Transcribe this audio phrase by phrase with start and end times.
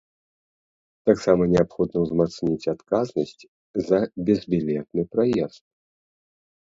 [1.09, 3.43] Таксама неабходна ўзмацніць адказнасць
[3.91, 3.99] за
[4.31, 5.63] безбілетны праезд.